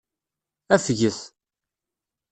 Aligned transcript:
Afget. 0.75 1.19